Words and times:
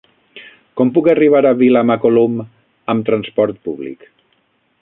Com 0.79 0.91
puc 0.95 1.09
arribar 1.13 1.43
a 1.49 1.51
Vilamacolum 1.59 2.41
amb 2.95 3.07
trasport 3.11 3.65
públic? 3.69 4.13